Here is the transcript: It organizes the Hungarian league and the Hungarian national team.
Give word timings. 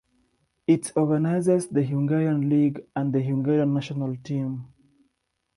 It 0.65 0.91
organizes 0.95 1.67
the 1.67 1.83
Hungarian 1.83 2.49
league 2.49 2.83
and 2.95 3.13
the 3.13 3.21
Hungarian 3.21 3.71
national 3.75 4.15
team. 4.15 4.65